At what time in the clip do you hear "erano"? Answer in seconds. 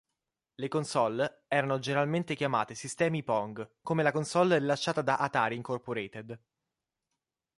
1.47-1.77